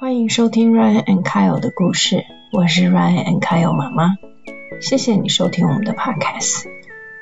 [0.00, 4.16] 欢迎收听 Ryan and Kyle 的故事，我是 Ryan and Kyle 妈妈。
[4.80, 6.64] 谢谢你收听我们的 Podcast。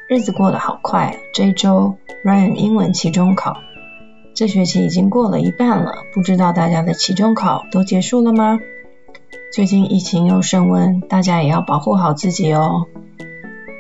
[0.09, 3.59] 日子过得好快，这周 Ryan 英文期中考，
[4.35, 8.59] 这学期已经过了一半了，不知道大家的期中考都结束了吗？
[9.53, 12.87] 最近疫情又升温，大家也要保护好自己哦。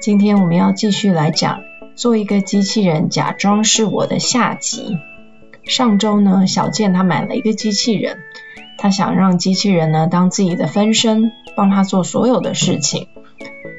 [0.00, 1.60] 今天我们要继续来讲
[1.96, 4.98] 做一个机器人假装是我的下集。
[5.64, 8.18] 上周呢，小健他买了一个机器人，
[8.80, 13.08] 他想让机器人呢当自己的分身，帮他做所有的事情。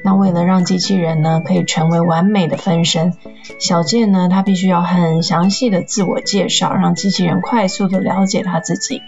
[0.04, 3.12] 那为了让机器人呢可以成为完美的分身，
[3.58, 9.02] 小健呢他必须要很详细的自我介绍，让机器人快速的了解他自己。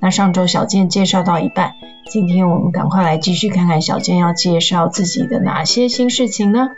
[0.00, 1.74] 那上周小健介绍到一半，
[2.10, 6.70] 今天我们赶快来继续看看小健要介绍自己的哪些新事情呢？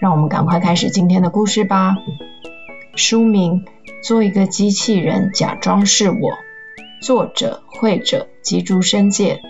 [0.00, 1.96] 让我们赶快开始今天的故事吧。
[2.96, 3.64] 书名：
[4.02, 6.30] 做一个机器人，假装是我。
[7.02, 9.40] 作者：绘者吉竹生介，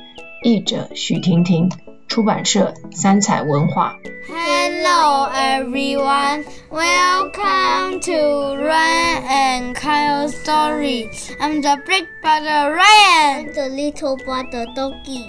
[0.42, 1.70] 译者：许婷婷。
[2.08, 3.94] 出版社：三彩文化。
[4.26, 11.10] Hello everyone, welcome to Ryan and Kyle's story.
[11.38, 13.52] I'm the big brother Ryan.
[13.52, 15.24] the little brother Doggy.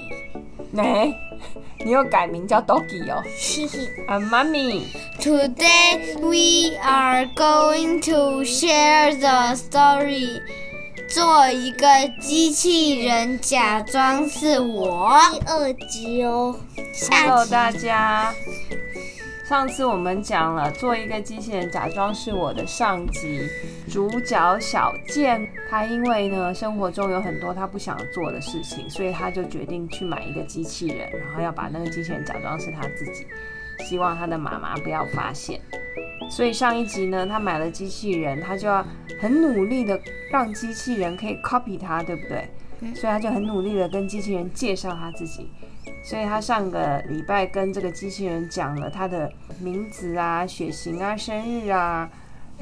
[0.77, 1.13] 哎、
[1.85, 3.21] 你又改名叫 Doggy 哦，
[4.07, 4.85] 啊，妈咪
[5.19, 10.41] ，Today we are going to share the story.
[11.13, 11.85] 做一个
[12.19, 15.15] 机器人，假装是我。
[15.31, 16.59] 第二集哦，
[16.91, 18.33] 下 Hello 集大家。
[19.47, 23.47] 上次我们讲了做一个机器人假装是我的上集，
[23.87, 33.27] 主角小健，他因为呢生活中有很多他不想做的事情，所以他就决定去买一个机器人，然后要把那个机器人假装是他自己，
[33.87, 35.61] 希望他的妈妈不要发现。
[36.29, 38.85] 所以上一集呢，他买了机器人，他就要
[39.21, 39.99] 很努力的
[40.31, 42.49] 让机器人可以 copy 他，对不对？
[42.95, 45.49] 所以他就很努力的跟机器人介绍他自己。
[46.03, 52.09] 所以他上个礼拜跟这个机器人讲了他的名字啊、血型啊、生日啊，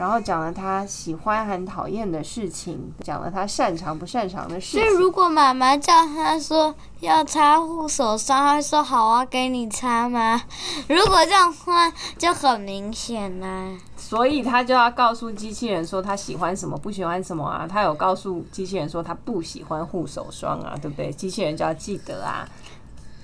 [0.02, 4.82] 然后讲了他喜欢很讨厌的事情，讲了他擅长不擅长的事情。
[4.82, 10.42] 所以如果妈妈叫他说要擦护手霜，他会说好啊，给你擦吗？
[10.88, 17.68] 如果这样的话就很明显啦、所以他就要告诉机器人说他喜欢什么，不喜欢什么啊。
[17.70, 21.12] 他有告诉机器人说他不喜欢护手霜啊，对不对？
[21.12, 22.50] 机器人就要记得啊。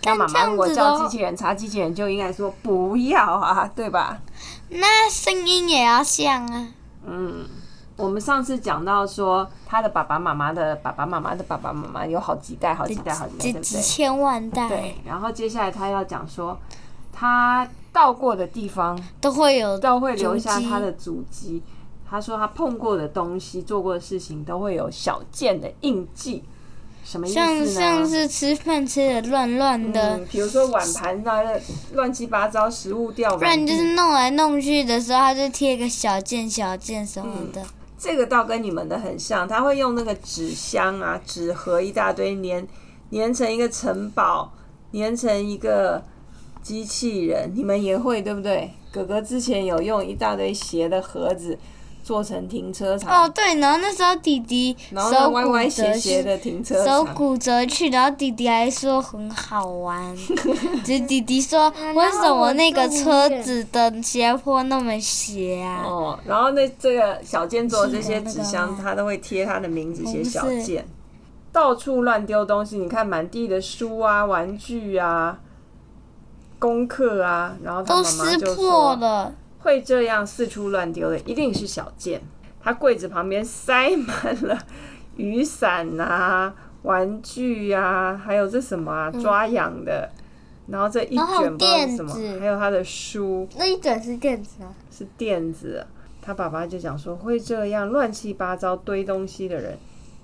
[0.03, 4.21] 那妈但这样妈如果叫机器人擦，机器人就应该说不要啊，对吧？
[4.69, 6.67] 那声音也要像啊。
[7.05, 7.45] 嗯，
[7.95, 13.81] 我们上次讲到说，他的爸爸妈妈的爸爸妈妈的爸爸妈妈有好几代、好几代、好几代，几几对不对？
[13.81, 14.95] 千万代对。
[15.05, 16.59] 然后接下来他要讲说，
[17.13, 21.63] 他到过的地方都会有都会留下他的足迹。
[22.09, 26.43] 他说他碰过的东西、做过的事情都会有小件的印记，
[27.09, 27.63] 什么意思像？
[27.65, 31.41] 像是吃饭吃的乱乱的，嗯，比如说碗盘那
[31.93, 37.63] 乱七八糟，食物掉满地，不然就是弄来弄去的时候，他就贴个小件小件什么的。
[37.97, 42.67] 这个倒跟你们的很像，他会用那个纸箱啊、纸盒一大堆粘
[43.11, 44.51] 粘成一个城堡，
[44.91, 46.03] 粘成一个
[46.61, 47.49] 机器人。
[47.55, 48.69] 你们也会对不对？
[48.91, 51.57] 哥哥之前有用一大堆鞋的盒子
[52.07, 56.85] 做成停车场，哦，对，然后那时候弟弟然后歪歪骨折斜斜去，的停车。
[56.85, 60.15] 手骨折去，然后弟弟还说很好玩。
[60.85, 65.83] 只是弟弟说，为什么那个车子的斜坡那么斜啊？
[65.85, 70.87] 哦，然后那这个小健做的这些纸箱，他都会贴他的名字，写小红色健。
[71.51, 75.37] 到处乱丢东西，你看满地的书啊、玩具啊、
[76.57, 82.21] 功课啊，然后他都妈妈就撕破说，了，会这样四处乱丢的一定是小健。
[82.61, 84.57] 他柜子旁边塞满了
[85.15, 86.53] 雨伞啊、
[86.83, 90.09] 玩具啊，还有这什么啊，抓痒的。
[90.67, 94.73] 然后这一卷不知道是什么还有他的书，那一卷是垫子啊。
[94.91, 95.85] 是垫子。
[96.21, 99.77] 他爸爸就讲说，会这样乱七八糟堆东西的人，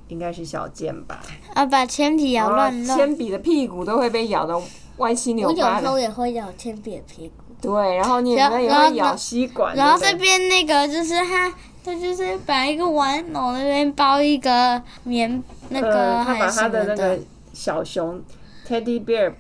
[0.10, 1.22] 应该是小健吧？
[1.54, 2.98] 啊，把铅笔咬乱乱。
[2.98, 4.62] 铅笔的屁股都会被咬的
[4.98, 5.80] 歪七扭我有。
[5.80, 7.43] 时候也会咬铅笔的屁股。
[7.64, 9.74] 对，然后你也然后会咬吸管。
[9.76, 11.50] 然后这边那个就是他，
[11.84, 17.20] 他就是把一个玩偶那边包一个棉那个呃，他把还是什么他的那个
[17.54, 18.22] 小熊
[18.68, 19.32] teddy bear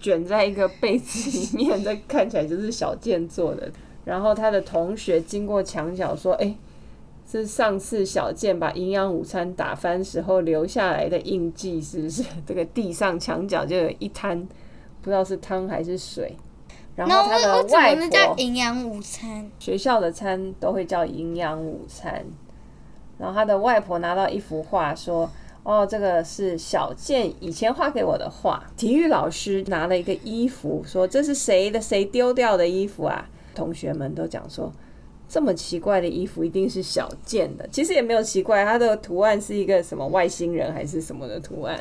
[0.00, 3.68] 卷在一个被子里面， 这看起来就是小健做的。
[4.04, 6.54] 然后他的同学经过墙角说：“哎、
[7.30, 12.24] 是上次小健把营养午餐打翻时候留下来的印记，是不是？
[12.46, 14.40] 这个地上墙角就有一滩，
[15.00, 16.36] 不知道是汤还是水。
[16.94, 19.50] 然后那他的外婆营养午餐？
[19.58, 22.24] 学校的餐都会叫营养午餐。
[23.18, 25.30] 然后他的外婆拿到一幅画说
[25.62, 28.62] ：“哦，这个是小健以前画给我的画。
[28.76, 31.80] 体育老师拿了一个衣服，说这是谁的？
[31.80, 33.28] 谁丢掉的衣服啊？
[33.54, 34.72] 同学们都讲说，
[35.28, 37.68] 这么奇怪的衣服一定是小健的。
[37.70, 41.78] 其实也没有奇怪，它的图案是一个什么外星人还是什么的图案，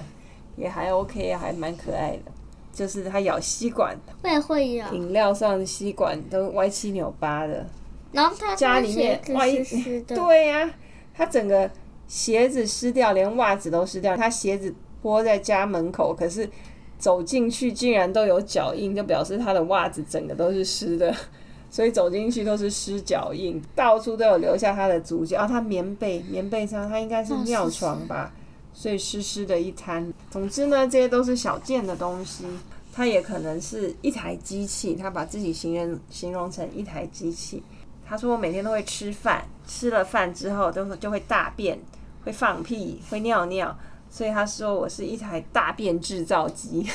[0.55, 2.31] 也还 OK，还蛮可爱的。
[2.71, 4.91] 就是他咬吸管，我也会咬。
[4.93, 7.65] 饮料上的吸管都歪七扭八的。
[8.11, 10.69] 然后他家里面哇哇一湿湿的，对呀、
[11.13, 11.69] 他整个
[12.07, 14.17] 鞋子湿掉，连袜子都湿掉。
[14.17, 16.49] 他鞋子拖在家门口，可是
[16.97, 21.15] 走进去竟然都有脚印，就表示他的袜子整个都是湿的，
[21.71, 25.33] 所以走进去都是湿脚印，到处都有留下他的足迹。
[25.33, 28.33] 啊，他棉被棉被上，他应该是哦尿是是床吧，
[28.73, 30.13] 所以湿湿的一滩。
[30.29, 32.45] 总之呢，这些都是小件的东西。
[32.93, 37.63] 它也可能是一台机器，他把自己形容形容成一台机器。
[38.05, 41.79] 他说我每天都会吃饭，吃了饭之后都就会大便，
[42.25, 43.73] 会放屁，会尿尿，
[44.09, 46.85] 所以他说我是一台大便制造机。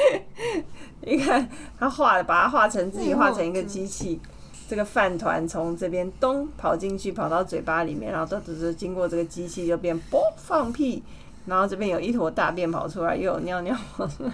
[1.00, 1.48] 你看
[1.78, 4.20] 他画的，把它画成自己画成一个机器。
[4.68, 11.02] 这个饭团从这边咚跑进去，跑到嘴巴里面，然后都只是经过这个机器就变啵放屁，
[11.46, 14.32] 然后这边有一坨大便跑出来，又有尿尿跑出来，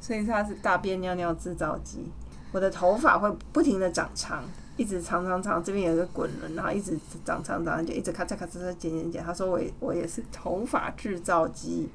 [0.00, 2.08] 所以它是大便尿尿制造机。
[2.52, 4.44] 我的头发会不停的长长，
[4.76, 9.24] 一直长长长，这边有一个滚轮，然后一直长长长，就一直咔嚓咔嚓嚓剪剪剪。
[9.24, 11.88] 他说我我也是头发制造机，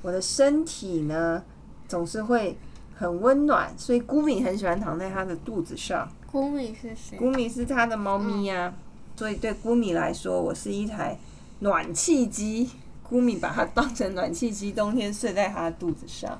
[0.00, 1.44] 我的身体呢
[1.86, 2.56] 总是会
[2.94, 6.08] 很温暖，所以孤米很喜欢躺在他的肚子上。
[6.36, 7.16] 古米是谁？
[7.16, 8.74] 古米是他的猫咪呀、
[9.16, 11.16] 所以对古米来说，我是一台
[11.60, 12.68] 暖气机。
[13.02, 16.38] 古米把它当成暖气机，冬天睡在它的肚子上。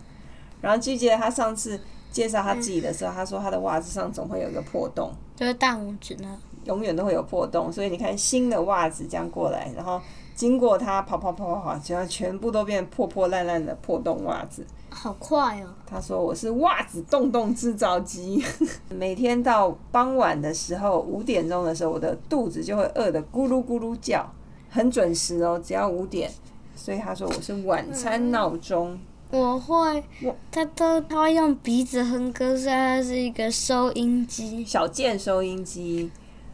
[0.61, 6.39] 然后记不记得他上次介绍他自己的时候，他说他的袜子上总会有一个破洞，就是大拇指呢。
[6.65, 7.73] 永远都会有破洞。
[7.73, 9.99] 所以你看新的袜子这样过来，然后
[10.35, 14.67] 经过他跑跑跑跑跑，就要全部都变破破烂烂的破洞袜子。
[14.97, 15.69] 好快哦！
[15.87, 18.43] 他说我是袜子洞洞制造机，
[18.89, 24.27] 每天到傍晚的时候，五点钟的时候，我的肚子就会饿得咕噜咕噜叫，
[24.71, 26.31] 很准时哦，只要五点。
[26.75, 28.99] 所以他说我是晚餐闹钟。
[29.31, 34.65] 我会我，他都他会用鼻子哼歌，所以他是一个收音机。
[34.65, 36.11] 小件收音机。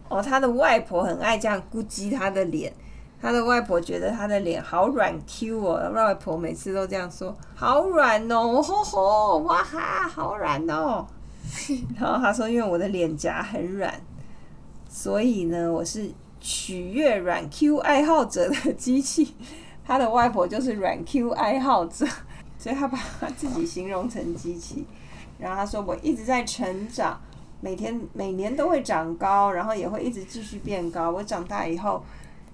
[0.09, 2.73] 哦，他的外婆很爱这样咕叽他的脸，
[3.23, 11.07] 他的外婆觉得他的脸好软 Q 哦，外婆每次都这样说，好软哦，吼吼，哇哈，好软哦。
[11.97, 13.95] 然后他说，因为我的脸颊很软，
[14.89, 16.11] 所以呢，我是
[16.41, 19.37] 取悦软 Q 爱好者的机器。
[19.87, 22.05] 他的外婆就是软 Q 爱好者，
[22.59, 24.85] 所以他把他自己形容成机器。
[25.39, 27.21] 然后他说，我一直在成长。
[27.65, 31.13] 每天每年都会长高，然后也会一直继续变高。
[31.13, 32.03] 我长大以后，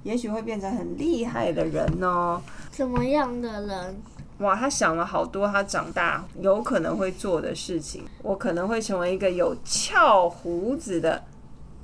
[0.08, 2.40] 也许会变成很厉害的人哦。
[2.72, 4.02] 什么样的人？
[4.38, 8.06] 哇，他想了好多他长大有可能会做的事情。
[8.22, 11.22] 我可能会成为一个有翘胡子的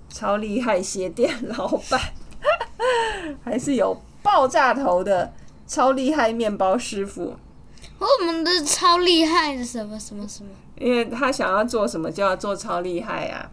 [0.09, 2.01] 超厉害鞋店老板，
[3.45, 5.31] 还是有爆炸头的
[5.67, 7.37] 超厉害面包师傅。
[7.99, 10.49] 我们的超厉害的什么什么什么？
[10.79, 13.51] 因为他想要做什么就要做超厉害啊，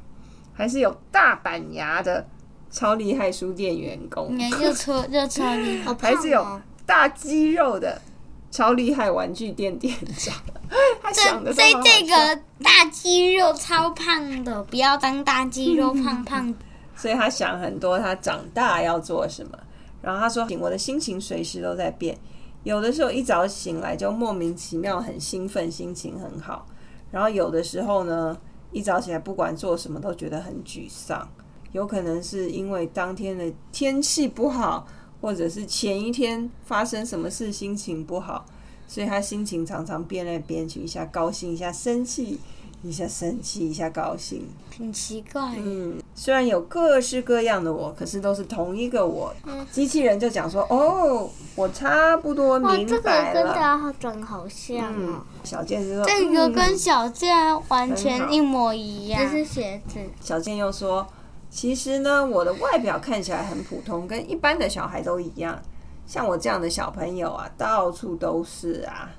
[0.54, 2.26] 还是有大板牙的
[2.72, 8.02] 超厉害书店员工又超又超厉害，好 还是有大肌肉的
[8.50, 10.34] 超厉害玩具店店长。
[11.04, 16.54] 他想的这这这个大肌肉超胖的，不要当大肌肉胖胖。
[16.96, 19.58] 所以他想很多，他长大要做什么。
[20.02, 22.18] 然后他说：“我的心情随时都在变，
[22.64, 26.66] 有的时候一早醒来就莫名其妙很兴奋，心情很好。
[27.12, 28.38] 然后有的时候呢，
[28.72, 31.28] 一早起来不管做什么都觉得很沮丧，
[31.72, 34.86] 有可能是因为当天的天气不好，
[35.22, 38.46] 或者是前一天发生什么事心情不好，
[38.88, 42.40] 所以他心情常常变来变去，一下高兴，一下生气，
[42.84, 44.48] 一下生气，一下高兴。
[44.78, 49.32] 很奇怪，嗯，虽然有各式各样的我，可是都是同一个我。
[49.72, 53.44] 机器人就讲说：“哦，我差不多哇，明这个白了。
[53.44, 57.36] 跟大家长好像嗯哦。，小健就说：“这个嗯跟小健
[57.68, 59.22] 完全一模一样。
[59.22, 61.06] 这是鞋子，小健又说
[61.52, 65.62] ：“其实呢，我的外表看起来很普通，跟一般的小孩都一样。
[66.08, 69.12] 像我这样的小朋友啊，到处都是啊。”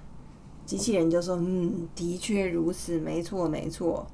[0.64, 4.06] 机器人就说：“嗯，的确如此，没错，没错。”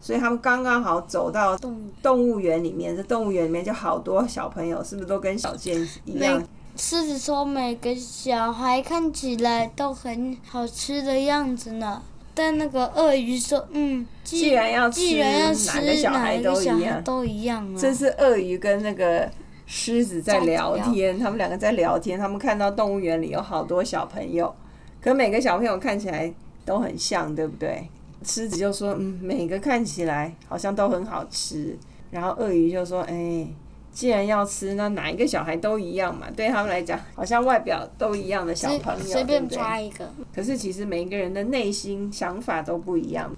[0.00, 6.42] 所以他们刚刚好走到动物动物园里面，这动物园里面就好多小朋友，是不是都跟小健一样？
[6.76, 12.02] 狮子说每个小孩看起来都很好吃的样子呢。
[12.34, 19.30] 但那个鳄鱼说：“嗯，既既然要吃既然要吃，哪个小孩都一样都一样啊。”这是鳄鱼跟那个
[19.66, 24.54] 狮子在聊天，他们两个在聊天，他们看到动物园里有好多小朋友，
[25.00, 26.32] 可每个小朋友看起来
[26.64, 27.88] 都很像，对不对？
[28.24, 31.76] 狮子就说：“嗯，每个看起来好像都很好吃。”
[32.10, 33.46] 然后鳄鱼就说：“哎，
[33.92, 36.26] 既然要吃，那哪一个小孩都一样嘛？
[36.34, 40.10] 对他们来讲，好像外表都一样的小朋友，随便抓一个。
[40.34, 43.30] 可是其实每一个人的内心想法都不一样。”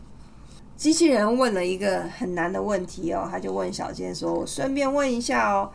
[0.77, 5.71] 机器人问了一个很难的问题哦，他就问小健说：“我顺便问一下哦，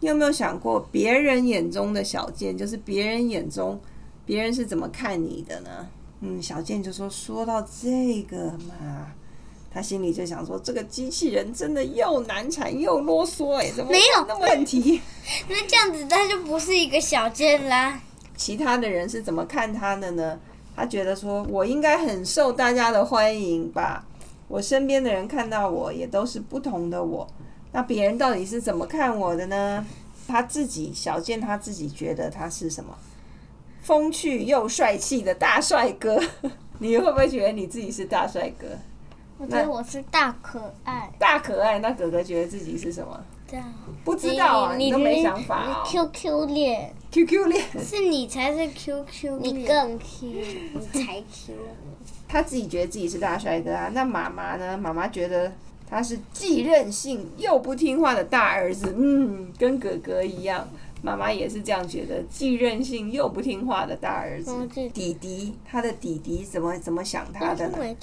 [0.00, 3.80] 你有没有想过别人眼中的小健，就是别人眼中
[4.26, 5.88] 别人是怎么看你的呢？”
[6.20, 9.12] 嗯，小健就说：“说到这个嘛，
[9.72, 15.00] 他心里就想说，这个机器人真的又难缠又啰嗦，哎，怎么没有那问题？
[15.48, 18.00] 那这样子他就不是一个小贱啦。
[18.36, 20.38] 其他的人是怎么看他的呢？
[20.76, 24.04] 他觉得说我应该很受大家的欢迎吧。”
[24.48, 27.26] 我身边的人看到我也都是不同的我，
[27.72, 29.86] 那别人到底是怎么看我的呢？
[30.28, 32.94] 他自己小健他自己觉得他是什么？
[33.80, 36.20] 风趣又帅气的大帅哥。
[36.78, 38.66] 你会不会觉得你自己是大帅哥？
[39.38, 41.10] 我觉得我是大可爱。
[41.18, 43.18] 大可爱，那哥哥觉得自己是什么？
[44.04, 45.82] 不知道啊，你都没想法啊。
[45.86, 51.54] Q Q 脸，Q Q 脸， 是你才是 Q Q 脸，你更 Q，你才 Q。
[52.26, 54.78] 他自己觉得自己是大帅哥啊，那妈妈呢？
[54.78, 55.52] 妈妈觉得
[55.86, 60.66] 他是既任性又不听话的大儿子，嗯，跟哥哥一样，
[61.02, 64.66] 妈妈也是这样觉得，既任性又不听话的大儿子。
[64.94, 67.96] 弟弟，他的弟弟怎么怎么想他的呢？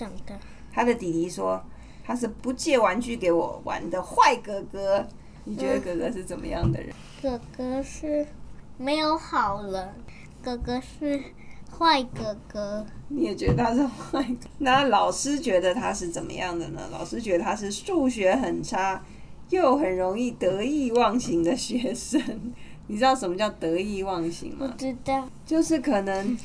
[0.79, 1.61] 他的弟弟说
[2.05, 5.05] 他是不借玩具给我玩的坏哥哥。
[5.43, 6.93] 你觉得哥哥是怎么样的人？
[7.21, 8.25] 哥哥是
[8.77, 9.89] 没有好人，
[10.41, 11.21] 哥哥是。
[11.77, 14.25] 坏哥哥，你也觉得他是坏？
[14.57, 16.81] 那老师觉得他是怎么样的呢？
[16.91, 19.01] 老师觉得他是数学很差，
[19.49, 22.19] 又很容易得意忘形的学生。
[22.87, 24.67] 你知道什么叫得意忘形吗？
[24.67, 26.37] 不知道，就是可能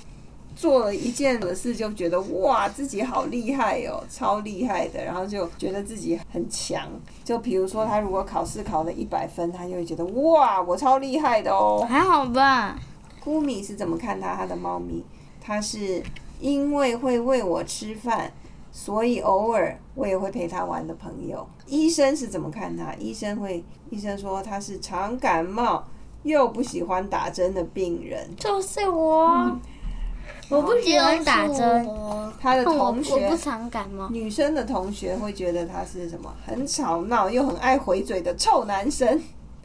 [0.54, 6.88] 做了一件事，就觉得哇自己好厉害哦，超厉害的，然后就觉得自己很强。
[7.24, 11.86] 就比如说他如果考试考了一百分，他就会觉得哇我超厉害的哦。
[11.88, 12.78] 还好吧。
[13.20, 14.34] 姑米是怎么看他？
[14.34, 15.04] 他的猫咪？
[15.40, 16.02] 他是
[16.40, 18.32] 因为会喂我吃饭，
[18.70, 21.46] 所以偶尔我也会陪他玩的朋友。
[21.66, 22.94] 医生是怎么看他？
[22.94, 25.82] 医生会，医生说他是常感冒
[26.22, 28.28] 又不喜欢打针的病人。
[28.36, 29.58] 就是我，
[30.48, 31.88] 我不喜欢打针。
[32.40, 34.08] 他的同学，我不常感冒。
[34.10, 36.32] 女生的同学会觉得他是什么？
[36.44, 39.20] 很吵闹又很爱回嘴的臭男生。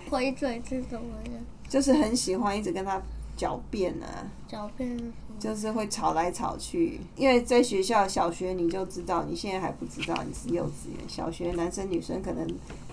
[0.10, 1.32] 回嘴是什么呀？
[1.68, 3.02] 就是很喜欢一直跟他
[3.38, 4.26] 狡辩啊。
[4.50, 5.14] 狡辩。
[5.40, 11.00] 就是会吵来吵去，因为在学校小学你就知道，你现在还不知道你是幼稚园。
[11.08, 12.46] 小学男生女生可能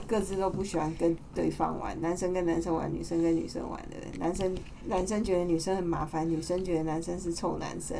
[0.06, 3.96] 各自都不喜欢跟对方玩，男生跟男生玩，女生跟女生玩的。
[4.18, 7.96] 男生男生觉得女生很麻烦，女生觉得男生是臭男生。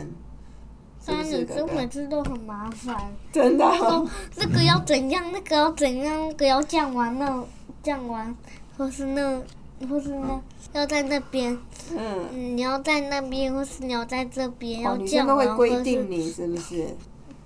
[1.04, 3.12] 但女生每次都很麻烦。
[3.32, 3.64] 真的。
[3.76, 7.44] 说这个要怎样，那个要怎样，那个要这样玩，那
[7.82, 8.34] 这样玩，
[8.76, 9.42] 或是那，
[9.88, 10.40] 或是那。
[10.72, 11.56] 要在那边，
[11.96, 16.88] 嗯，你要在那边，或是你要在这边，要这样会规定你是不是？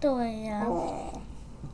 [0.00, 0.66] 对呀。
[0.66, 1.19] 哦，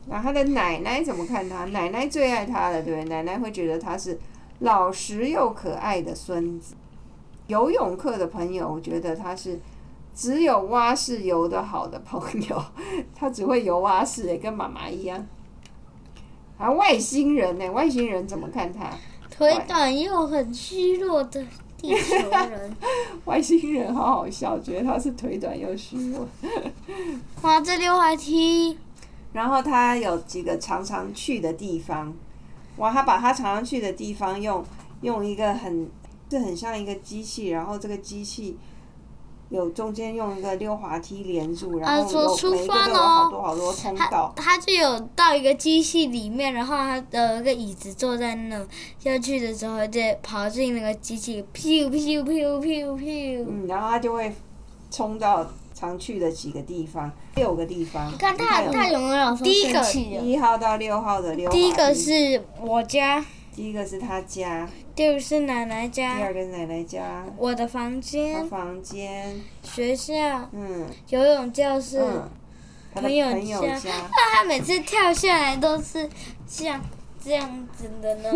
[0.09, 1.65] 那他的奶奶怎么看他？
[1.65, 3.09] 奶奶最爱他了，对不对？
[3.09, 4.17] 奶奶会觉得他是
[4.59, 6.75] 老实又可爱的孙子。
[7.47, 9.59] 游泳课的朋友觉得他是
[10.13, 12.63] 只有蛙式游的好的朋友，
[13.15, 15.25] 他只会游蛙式，跟妈妈一样。
[16.57, 17.69] 啊，外星人呢？
[17.71, 18.89] 外星人怎么看他？
[19.29, 21.45] 腿短又很虚弱的
[21.77, 22.75] 地球人，
[23.25, 26.27] 外星人好好笑，觉得他是腿短又虚弱。
[27.43, 28.77] 哇，这溜滑梯！
[29.33, 32.13] 然后他有几个常常去的地方，
[32.77, 34.63] 哇，他把他常常去的地方用
[35.01, 35.89] 用一个很，
[36.27, 38.57] 这很像一个机器，然后这个机器。
[39.49, 44.33] 有中间用一个溜滑梯连住，然后有每一个都有好多好多通道。
[44.35, 48.67] 他就有到一个机器里面，然后他的一个椅子坐在那，
[48.99, 53.45] 下去的时候就跑进那个机器，噗噗噗噗噗。
[53.47, 54.35] 嗯，然后他就会
[54.91, 58.11] 冲到常去的几个地方，六个地方。
[58.11, 61.61] 你看他他有没有第一个一号到六号的溜滑梯？
[61.61, 63.23] 第一个是我家。
[63.55, 72.29] 第一个是他家，第二个是奶奶家，第二个是奶奶家，我的房间，房间，学校，嗯，游泳教室，嗯。
[72.93, 73.27] 朋友
[73.77, 73.79] 家，
[74.09, 76.09] 他 他每次跳下来都是
[76.47, 76.81] 这样，
[77.23, 78.29] 这样子的呢？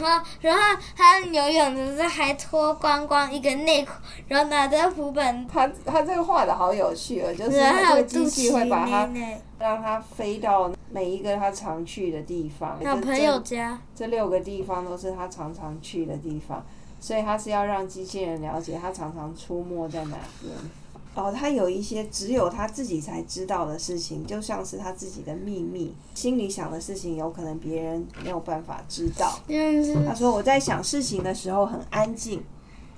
[0.00, 3.92] 然后，然后他游泳的时候还脱光光一个内裤，
[4.28, 9.10] 然后拿着浮本，他他这个画的好有趣哦，就是他这个机器会把它
[9.58, 12.78] 让它飞到每一个他常去的地方。
[12.80, 16.64] 这还有朋友家，这六个地方都是他常常去的地方，
[17.00, 20.52] 所以他是要让机器人了解他常常出没在哪边。
[21.14, 29.38] 哦，他有一些只有他自己才知道的事情，就像是他自己的秘密，心里想的事情，有可能别人没有办法知道。
[30.04, 32.42] 他说我在想事情的时候很安静，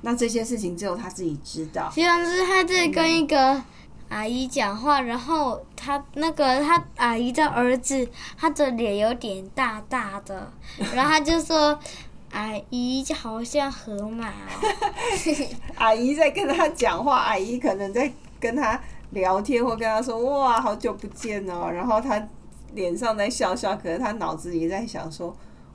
[0.00, 1.90] 那这些事情只有他自己知道。
[1.92, 3.62] 希望是他在跟一个
[4.08, 8.08] 阿姨讲话，然后他那个他阿姨的儿子，
[8.38, 10.50] 他的脸有点大大的，
[10.94, 11.78] 然后他就说。
[12.36, 14.32] 阿姨好像河马哦，
[15.76, 18.78] 阿姨在跟他讲话，阿姨可能在跟他
[19.10, 22.22] 聊天，或跟他说哇好久不见哦，然后他
[22.74, 25.34] 脸上在笑笑，可是他脑子里在想说。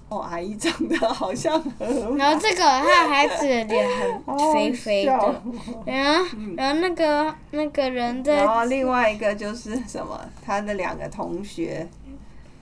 [0.10, 2.18] 哦，阿姨长得好像河马。
[2.18, 5.41] 然后这个他孩子的脸很好肥肥笑的，
[5.86, 6.25] 然后
[6.58, 10.20] 然后那个那个人在然后另外一个就是什么？
[10.46, 11.88] 他的两个同学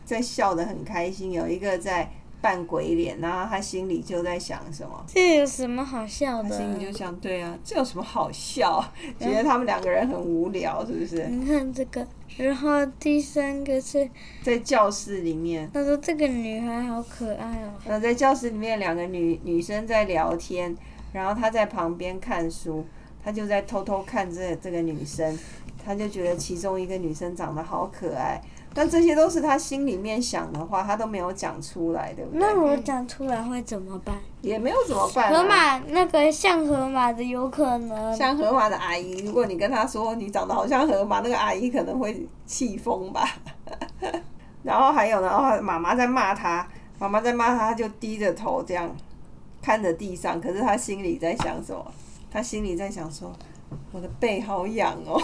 [0.06, 2.08] 在笑得很开心，有一个在
[2.42, 5.06] 扮鬼脸，然后他心里就在想什么？
[5.08, 6.50] 这有什么好笑的？
[6.50, 8.84] 他心里就想，对啊，这有什么好笑？
[9.20, 11.28] 觉得他们两个人很无聊，是不是？
[11.28, 14.10] 你看这个，然后第三个是
[14.42, 20.76] 在教室里面，他说这个女孩好可爱哦，那，在教室里面两个女女生在聊天，
[21.12, 22.86] 然后他在旁边看书，
[23.24, 25.38] 他就在偷偷看这这个女生，
[25.84, 28.42] 他就觉得其中一个女生长得好可爱。
[28.74, 32.40] 但这些都是他心里面想的话，他都没有讲出来，对不对？
[32.40, 34.16] 那我讲出来会怎么办？
[34.42, 35.36] 也没有怎么办、啊。
[35.36, 43.28] 河马那个像河马的有可能，像河马的阿姨，如果你跟他说你长得好像河马，那个阿姨可能会气疯吧。
[44.64, 46.68] 然后还有呢，然后妈妈在骂他，
[47.00, 48.90] 妈妈在骂他，他就低着头这样
[49.62, 51.86] 看着地上，可是他心里在想什么？
[52.32, 53.32] 他心里在想说，
[53.92, 55.20] 我的背好痒哦，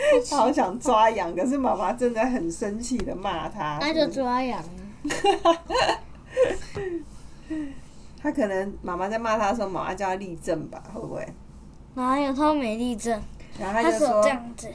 [0.28, 3.78] 他好想抓痒，可是妈妈正在很生气的骂他。
[3.80, 4.64] 那就抓痒啊。
[8.22, 11.26] 他可能妈妈在骂他的时候，妈妈叫他立正吧，会不会？
[11.94, 13.20] 哪有他没立正？
[13.58, 14.68] 然后他就说这样子，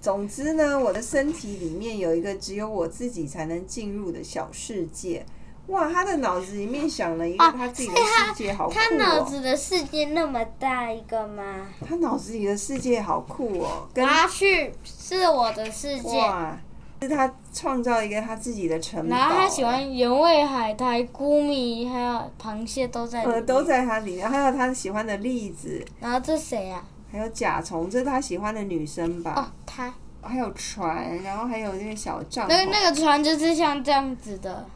[0.00, 5.24] 总之呢，我的身体里面有一个只有我自己才能进入的小世界。
[5.68, 9.24] 哇，他的脑子里面想了一个哦他自己的世界，好酷他脑哦！
[9.28, 11.66] 子的世界那么大一个吗？
[11.86, 16.56] 他脑子里的世界好酷哦，跟拿去是我的世界，哇，
[17.02, 19.16] 是他创造一个他自己的城堡。
[19.16, 26.84] 然后他喜欢原味海苔、菇米还有螃蟹都在里呃，都在他里面，还有他喜欢的栗子，然后这谁啊？
[27.10, 29.34] 还有甲虫，这是他喜欢的女生吧？
[29.36, 34.66] 哦，他还有船，然后还有那个小帐篷，那那个船就是像这样子的，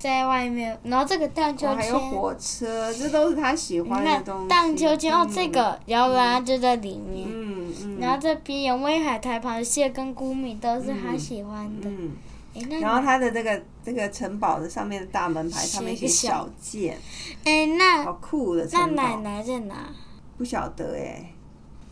[0.00, 0.76] 在外面。
[0.82, 4.48] 然后这个荡秋哦还有千，火车，这都是他喜欢的东西。
[4.48, 7.28] 荡秋千哦，嗯这个摇篮就在里面。
[7.30, 7.98] 嗯嗯。
[8.00, 11.88] 然后这边有威海苔、螃蟹跟菇米都是他喜欢的。
[11.88, 12.16] 嗯，
[12.80, 16.98] 然后他的这个这个城堡的上面的大门牌上面写写个小小剑，
[17.44, 19.20] 哎，那好酷的那奶城堡。
[19.20, 19.74] 奶在哪？
[20.36, 21.32] 不晓得哎，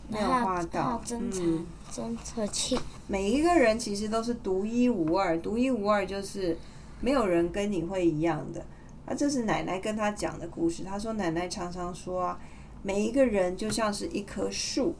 [0.07, 0.99] 没有画到。
[1.11, 2.77] 嗯，侦测器。
[3.07, 6.57] 每一个人其实都是独一无二，独一无二就是
[7.01, 8.65] 没有人跟你会一样的。
[9.05, 10.83] 那这是奶奶跟他讲的故事。
[10.83, 12.39] 他说奶奶常常说啊，
[12.83, 14.95] 每一个人就像是一棵树，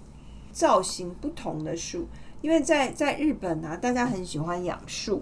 [0.51, 2.07] 造型不同的树。
[2.41, 5.21] 因为在在日本啊，大家很喜欢养树，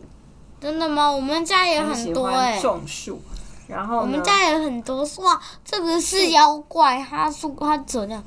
[0.60, 1.10] 真的吗？
[1.10, 3.20] 我们家也很多哎、欢种树。
[3.68, 8.24] 然后呢我们家也很多哇，这个是妖怪，它树它走这样，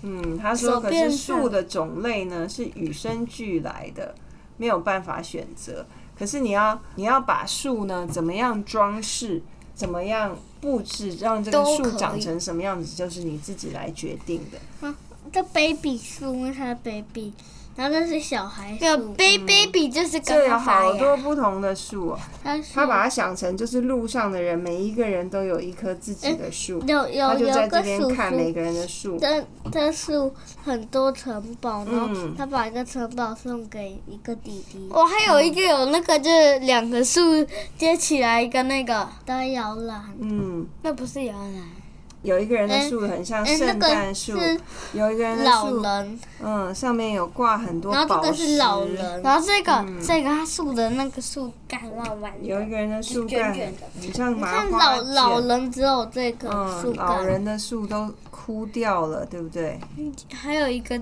[0.00, 4.14] 嗯，他说，可是树的种类呢是与生俱来的，
[4.56, 5.86] 没有办法选择。
[6.22, 9.42] 可是你要你要把树呢怎么样装饰，
[9.74, 14.94] 怎么样布置，让这个树长成什么样子，就是你自己来决定的。
[15.32, 17.32] 这 baby 树，它 baby，
[17.74, 20.92] 然后这是小孩没有树，baby baby 就是这有刚刚发芽。
[20.92, 29.18] 好多不同的树哦，它是他把它想成就是路上的人，每一个人都有一棵自己的树，有有他就在这有个叔边看每叔，个人的树。
[29.18, 37.20] 这这树很多城堡，然后嗯他把一个城堡送给一个弟弟，我还有一个有那个，就是两个树
[37.78, 40.02] 接起来一个那个，的摇篮。
[40.20, 41.54] 嗯，那不是摇篮，
[42.22, 44.38] 有一个人的树很像圣诞树，
[44.92, 48.30] 有一个人的老树，人，嗯，上面有挂很多然后这宝石。
[48.30, 55.40] 个是老人，然后这个、嗯这个他树的那个树干弯弯的，有一个人的树干很像你看麻花老老。
[55.40, 59.78] 人只有这个嗯，树老，人的树都枯掉了，对不对？
[60.32, 60.96] 还有一个，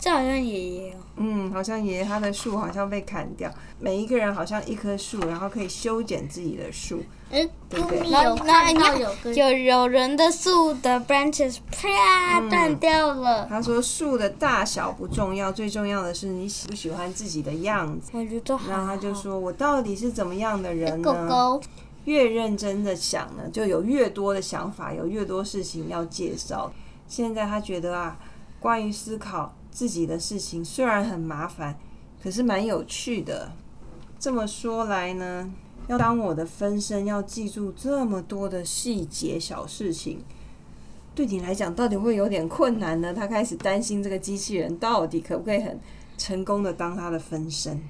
[0.00, 0.96] 这好像爷爷哦。
[1.16, 3.48] 嗯，好像爷爷他的树好像被砍掉。
[3.78, 7.00] 每一个人好像一棵树，然后可以修剪自己的树。
[7.34, 13.44] 哎，对不对公有看到有根有有人的树的 branches 啪断掉了。
[13.48, 18.12] 他说树的大小不重要，最重要的是你喜不喜欢自己的样子。
[18.12, 18.70] 我觉得好。
[18.70, 21.60] 然后他就说：“我到底是怎么样的人呢？”狗狗，
[22.04, 26.72] 越认真的想呢，就有越多的想法，有越多事情要介绍。
[27.08, 28.16] 现在他觉得啊，
[28.60, 31.76] 关于思考自己的事情虽然很麻烦，
[32.22, 33.50] 可是蛮有趣的。
[34.20, 35.50] 这么说来呢，
[35.88, 40.18] 要当我的分身，要记住这么多的细节小事情，
[41.14, 43.12] 对你来讲到底会有点困难呢？
[43.12, 45.78] 他开始担心这个机器人到底可不可以很
[46.16, 47.80] 成功的当他的分身。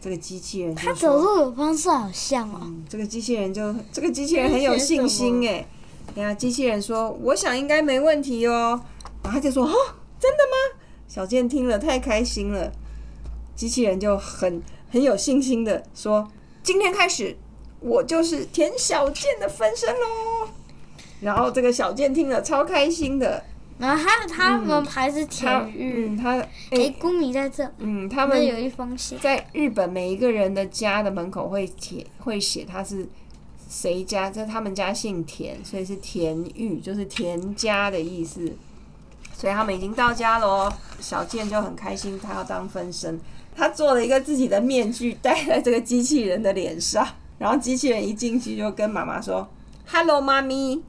[0.00, 2.60] 这个机器人他走路的方式好像哦。
[2.62, 5.66] 嗯，这个机器人就这个机器人很有信心哎。
[6.14, 8.80] 等下机器人说：“我想应该没问题哦。”
[9.22, 9.74] 然后他就说：“哦，
[10.18, 12.72] 真的吗？”小健听了太开心了，
[13.54, 16.28] 机器人就很很有信心的说
[16.68, 17.34] ：“今天开始，
[17.80, 20.50] 我就是田小健的分身喽。”
[21.22, 23.42] 然后这个小健听了超开心的，
[23.78, 26.10] 然后他他们还是田玉。
[26.10, 29.18] 嗯他哎，哎公米在这，嗯他们有一封信。
[29.18, 33.08] 在日本，每一个人的家的门口会写会写他是
[33.70, 38.52] 谁家，在他们家姓田，所以是田玉，就是田家的意思。
[39.32, 40.70] 所以他们已经到家了哦。
[41.00, 43.18] 小健就很开心，他要当分身，
[43.58, 47.04] 他做了一个自己的面具戴在这个机器人的脸上，
[47.38, 49.48] 然后机器人一进去就跟妈妈说
[49.84, 50.80] ：“Hello，妈咪。”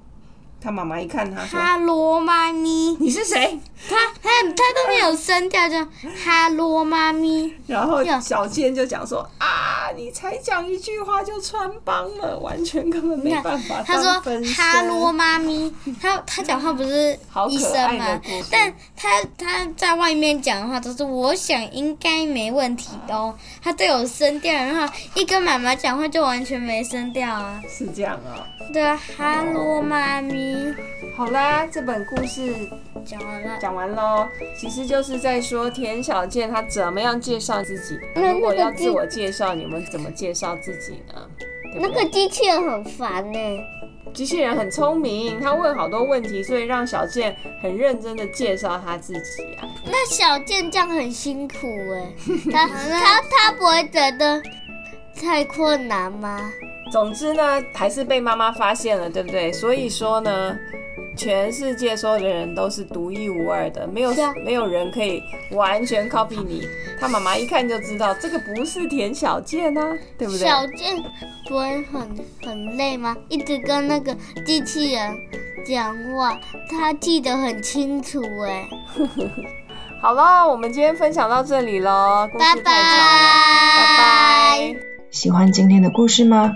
[0.61, 5.75] 他妈妈一看他说哈喽妈咪，：“你是谁他他他都没有声调，就
[6.23, 17.17] 哈喽妈咪。？”然后小健就讲说：“啊，你才讲一句话就穿帮了，完全根本没办法他当分身。”说哈喽妈咪， 他他讲话不是
[17.49, 18.19] 医生吗？
[18.51, 27.61] 但他他在外面讲的话都是我想应该没问题的哦，他都有声调，然后一跟妈妈讲话就完全没声调啊。
[27.69, 28.43] 是这样啊、
[28.73, 30.48] 对啊，哈喽妈咪，
[31.15, 32.53] 好啦，这本故事
[33.05, 33.57] 讲完了。
[33.59, 37.99] 讲完喽，其实就是在说田小健他怎么样介绍自己。
[38.15, 41.27] 那如果要自我介绍，你们怎么介绍自己呢？
[41.75, 43.39] 那个机器人很烦呢。
[44.11, 49.69] 机器人很聪明，他问好多问题，所以让小健很认真的介绍他自己啊。
[49.85, 52.11] 那小健这样很辛苦哎，
[52.51, 54.41] 他他他不会觉得
[55.15, 56.51] 太困难吗？
[56.91, 59.51] 总之呢，还是被妈妈发现了，对不对？
[59.53, 60.57] 所以说呢，
[61.15, 64.11] 全世界所有的人都是独一无二的，没有
[64.43, 65.21] 没有人可以
[65.51, 66.67] 完全 copy 你。
[66.99, 70.47] 他妈妈一看就知道，这个不是田小健啊，对不对？
[70.47, 70.97] 小健
[71.47, 72.01] 不会很
[72.43, 73.15] 很累吗？
[73.29, 75.15] 一直跟那个机器人
[75.65, 76.37] 讲话，
[76.69, 78.67] 他记得很清楚哎。
[80.01, 84.75] 好了，我们今天分享到这里喽，故事拜太长了，拜拜。
[85.11, 86.51] 喜欢今天的故事吗？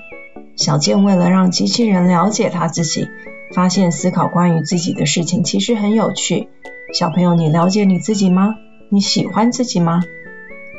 [0.63, 3.09] 小健为了让机器人了解他自己，
[3.53, 6.47] 发现思考关于自己的事情其实很有趣。
[6.93, 8.55] 小朋友，你了解你自己吗？
[8.87, 9.99] 你喜欢自己吗？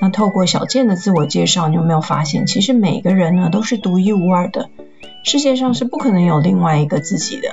[0.01, 4.70] 那透过小健的自我介绍，你有没有发现，其实每个人呢都是独一无二的，
[5.23, 7.49] 世界上是不可能有另外一个自己的，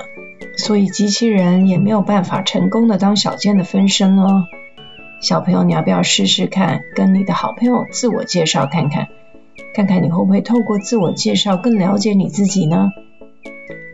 [0.56, 4.46] 所以机器人也没有办法成功的当小健的分身哦。
[5.20, 9.08] 小朋友，你要不要试试看，跟你的好朋友自我介绍看看？
[9.74, 12.90] 看看你会不会透过自我介绍更了解你自己呢？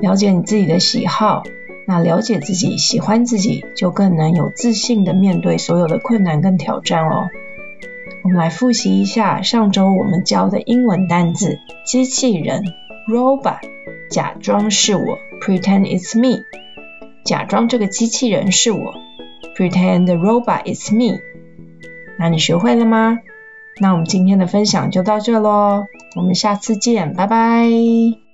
[0.01, 1.43] 了解你自己的喜好，
[1.87, 7.29] 那了解自己、喜欢自己，就更能有自信的面对所有的困难跟挑战哦。
[8.25, 12.65] 我们来复习一下上周我们教的英文单字：机器人
[13.09, 13.61] （robot），
[14.11, 16.43] 假装是我 （pretend it's me），
[17.25, 18.95] 假装这个机器人是我
[19.57, 21.21] （pretend the robot is me）。
[22.19, 23.21] 那你学会了吗？
[23.81, 25.87] 那我们今天的分享就到这喽，
[26.17, 28.28] 我们下次见，拜拜。